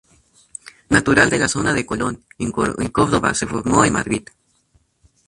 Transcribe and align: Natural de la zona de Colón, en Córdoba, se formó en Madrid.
Natural 0.93 1.29
de 1.29 1.37
la 1.37 1.47
zona 1.47 1.75
de 1.75 1.85
Colón, 1.85 2.25
en 2.39 2.49
Córdoba, 2.51 3.35
se 3.35 3.45
formó 3.45 3.85
en 3.85 3.93
Madrid. 3.93 4.23